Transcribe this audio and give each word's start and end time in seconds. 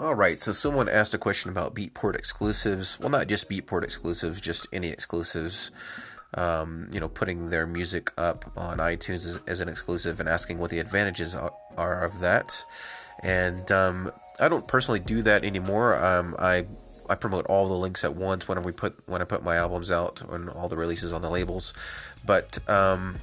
All 0.00 0.14
right, 0.14 0.40
so 0.40 0.52
someone 0.52 0.88
asked 0.88 1.12
a 1.12 1.18
question 1.18 1.50
about 1.50 1.74
Beatport 1.74 2.14
exclusives. 2.14 2.98
Well, 2.98 3.10
not 3.10 3.28
just 3.28 3.50
Beatport 3.50 3.84
exclusives, 3.84 4.40
just 4.40 4.66
any 4.72 4.88
exclusives. 4.88 5.70
Um, 6.32 6.88
you 6.90 7.00
know, 7.00 7.08
putting 7.08 7.50
their 7.50 7.66
music 7.66 8.10
up 8.16 8.50
on 8.56 8.78
iTunes 8.78 9.26
as, 9.26 9.40
as, 9.46 9.60
an 9.60 9.68
exclusive 9.68 10.18
and 10.18 10.26
asking 10.26 10.56
what 10.56 10.70
the 10.70 10.78
advantages 10.78 11.34
are, 11.34 11.52
are 11.76 12.02
of 12.02 12.20
that. 12.20 12.64
And 13.22 13.70
um, 13.70 14.10
I 14.38 14.48
don't 14.48 14.66
personally 14.66 15.00
do 15.00 15.20
that 15.20 15.44
anymore. 15.44 16.02
Um, 16.02 16.34
I 16.38 16.64
I 17.10 17.16
promote 17.16 17.44
all 17.46 17.68
the 17.68 17.76
links 17.76 18.02
at 18.02 18.14
once 18.14 18.48
whenever 18.48 18.64
we 18.64 18.72
put 18.72 19.06
when 19.06 19.20
I 19.20 19.26
put 19.26 19.44
my 19.44 19.56
albums 19.56 19.90
out 19.90 20.22
and 20.30 20.48
all 20.48 20.68
the 20.68 20.78
releases 20.78 21.12
on 21.12 21.20
the 21.20 21.28
labels. 21.28 21.74
But 22.24 22.58
um, 22.70 23.16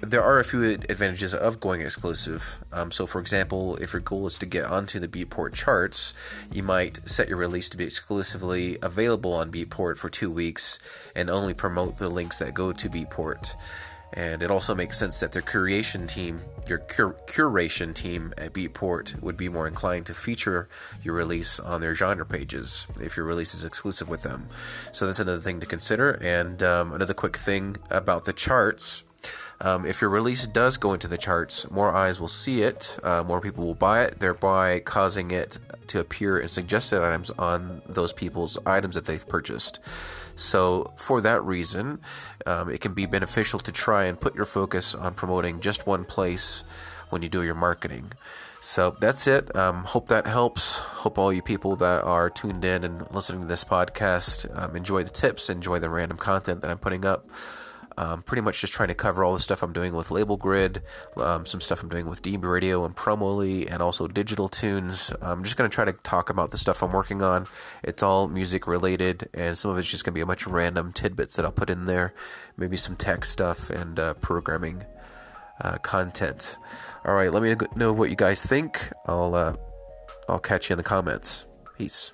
there 0.00 0.22
are 0.22 0.38
a 0.38 0.44
few 0.44 0.62
advantages 0.62 1.34
of 1.34 1.58
going 1.58 1.80
exclusive. 1.80 2.64
Um, 2.72 2.90
so, 2.90 3.06
for 3.06 3.20
example, 3.20 3.76
if 3.76 3.92
your 3.92 4.00
goal 4.00 4.26
is 4.26 4.38
to 4.38 4.46
get 4.46 4.66
onto 4.66 5.00
the 5.00 5.08
Beatport 5.08 5.54
charts, 5.54 6.12
you 6.52 6.62
might 6.62 7.08
set 7.08 7.28
your 7.28 7.38
release 7.38 7.70
to 7.70 7.76
be 7.76 7.84
exclusively 7.84 8.78
available 8.82 9.32
on 9.32 9.50
Beatport 9.50 9.96
for 9.96 10.08
two 10.08 10.30
weeks 10.30 10.78
and 11.14 11.30
only 11.30 11.54
promote 11.54 11.98
the 11.98 12.10
links 12.10 12.38
that 12.38 12.54
go 12.54 12.72
to 12.72 12.88
Beatport. 12.90 13.54
And 14.12 14.42
it 14.42 14.50
also 14.50 14.74
makes 14.74 14.98
sense 14.98 15.18
that 15.20 15.32
their 15.32 15.42
curation 15.42 16.08
team, 16.08 16.40
your 16.68 16.78
cur- 16.78 17.16
curation 17.26 17.94
team 17.94 18.32
at 18.38 18.52
Beatport, 18.52 19.20
would 19.20 19.36
be 19.36 19.48
more 19.48 19.66
inclined 19.66 20.06
to 20.06 20.14
feature 20.14 20.68
your 21.02 21.14
release 21.14 21.58
on 21.58 21.80
their 21.80 21.94
genre 21.94 22.24
pages 22.24 22.86
if 23.00 23.16
your 23.16 23.26
release 23.26 23.54
is 23.54 23.64
exclusive 23.64 24.08
with 24.08 24.22
them. 24.22 24.48
So 24.92 25.06
that's 25.06 25.20
another 25.20 25.40
thing 25.40 25.60
to 25.60 25.66
consider. 25.66 26.12
And 26.22 26.62
um, 26.62 26.92
another 26.92 27.14
quick 27.14 27.36
thing 27.36 27.76
about 27.90 28.24
the 28.24 28.32
charts. 28.32 29.02
Um, 29.60 29.86
if 29.86 30.00
your 30.00 30.10
release 30.10 30.46
does 30.46 30.76
go 30.76 30.92
into 30.92 31.08
the 31.08 31.16
charts, 31.16 31.70
more 31.70 31.94
eyes 31.94 32.20
will 32.20 32.28
see 32.28 32.62
it, 32.62 32.98
uh, 33.02 33.22
more 33.22 33.40
people 33.40 33.66
will 33.66 33.74
buy 33.74 34.04
it, 34.04 34.18
thereby 34.18 34.80
causing 34.80 35.30
it 35.30 35.58
to 35.88 36.00
appear 36.00 36.38
in 36.38 36.48
suggested 36.48 37.02
items 37.02 37.30
on 37.30 37.82
those 37.88 38.12
people's 38.12 38.58
items 38.66 38.94
that 38.94 39.06
they've 39.06 39.26
purchased. 39.26 39.80
So, 40.34 40.92
for 40.96 41.22
that 41.22 41.42
reason, 41.42 42.00
um, 42.44 42.68
it 42.68 42.82
can 42.82 42.92
be 42.92 43.06
beneficial 43.06 43.58
to 43.60 43.72
try 43.72 44.04
and 44.04 44.20
put 44.20 44.34
your 44.34 44.44
focus 44.44 44.94
on 44.94 45.14
promoting 45.14 45.60
just 45.60 45.86
one 45.86 46.04
place 46.04 46.62
when 47.08 47.22
you 47.22 47.30
do 47.30 47.42
your 47.42 47.54
marketing. 47.54 48.12
So 48.60 48.96
that's 48.98 49.28
it. 49.28 49.54
Um, 49.54 49.84
hope 49.84 50.08
that 50.08 50.26
helps. 50.26 50.76
Hope 50.76 51.18
all 51.18 51.32
you 51.32 51.40
people 51.40 51.76
that 51.76 52.02
are 52.02 52.28
tuned 52.28 52.64
in 52.64 52.82
and 52.82 53.08
listening 53.12 53.42
to 53.42 53.46
this 53.46 53.62
podcast 53.62 54.50
um, 54.60 54.74
enjoy 54.74 55.04
the 55.04 55.10
tips, 55.10 55.48
enjoy 55.48 55.78
the 55.78 55.88
random 55.88 56.18
content 56.18 56.62
that 56.62 56.70
I'm 56.70 56.78
putting 56.78 57.04
up. 57.04 57.28
Um, 57.98 58.22
pretty 58.22 58.42
much 58.42 58.60
just 58.60 58.74
trying 58.74 58.88
to 58.88 58.94
cover 58.94 59.24
all 59.24 59.32
the 59.32 59.40
stuff 59.40 59.62
I'm 59.62 59.72
doing 59.72 59.94
with 59.94 60.10
Label 60.10 60.36
Grid, 60.36 60.82
um, 61.16 61.46
some 61.46 61.60
stuff 61.60 61.82
I'm 61.82 61.88
doing 61.88 62.06
with 62.06 62.22
DB 62.22 62.44
Radio 62.44 62.84
and 62.84 62.94
Promoli, 62.94 63.70
and 63.70 63.82
also 63.82 64.06
Digital 64.06 64.48
Tunes. 64.48 65.10
I'm 65.22 65.42
just 65.44 65.56
going 65.56 65.68
to 65.70 65.74
try 65.74 65.86
to 65.86 65.92
talk 65.92 66.28
about 66.28 66.50
the 66.50 66.58
stuff 66.58 66.82
I'm 66.82 66.92
working 66.92 67.22
on. 67.22 67.46
It's 67.82 68.02
all 68.02 68.28
music 68.28 68.66
related, 68.66 69.28
and 69.32 69.56
some 69.56 69.70
of 69.70 69.78
it's 69.78 69.88
just 69.88 70.04
going 70.04 70.12
to 70.12 70.18
be 70.18 70.20
a 70.20 70.26
bunch 70.26 70.44
of 70.44 70.52
random 70.52 70.92
tidbits 70.92 71.36
that 71.36 71.44
I'll 71.44 71.52
put 71.52 71.70
in 71.70 71.86
there, 71.86 72.12
maybe 72.56 72.76
some 72.76 72.96
tech 72.96 73.24
stuff 73.24 73.70
and 73.70 73.98
uh, 73.98 74.14
programming 74.14 74.84
uh, 75.62 75.78
content. 75.78 76.58
All 77.04 77.14
right, 77.14 77.32
let 77.32 77.42
me 77.42 77.54
know 77.76 77.92
what 77.92 78.10
you 78.10 78.16
guys 78.16 78.42
think. 78.42 78.90
I'll 79.06 79.34
uh, 79.34 79.54
I'll 80.28 80.38
catch 80.38 80.68
you 80.68 80.74
in 80.74 80.78
the 80.78 80.84
comments. 80.84 81.46
Peace. 81.78 82.12